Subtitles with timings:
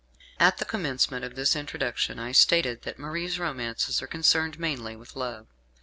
[0.39, 5.15] At the commencement of this Introduction I stated that Marie's romances are concerned mainly with
[5.15, 5.45] love.